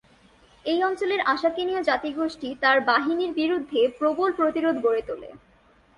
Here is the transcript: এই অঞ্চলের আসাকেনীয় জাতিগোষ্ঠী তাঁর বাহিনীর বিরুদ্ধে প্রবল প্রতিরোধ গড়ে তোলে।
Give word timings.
এই 0.65 0.79
অঞ্চলের 0.83 1.21
আসাকেনীয় 1.25 1.81
জাতিগোষ্ঠী 1.83 2.49
তাঁর 2.61 2.77
বাহিনীর 2.81 3.31
বিরুদ্ধে 3.33 3.81
প্রবল 3.99 4.29
প্রতিরোধ 4.31 4.75
গড়ে 4.85 5.01
তোলে। 5.07 5.29